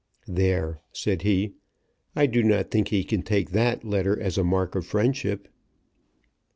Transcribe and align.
"There," 0.27 0.81
said 0.93 1.21
he; 1.21 1.53
"I 2.15 2.25
do 2.25 2.41
not 2.41 2.71
think 2.71 2.87
he 2.87 3.03
can 3.03 3.21
take 3.21 3.51
that 3.51 3.83
letter 3.83 4.19
as 4.19 4.35
a 4.35 4.43
mark 4.43 4.73
of 4.73 4.83
friendship." 4.83 5.47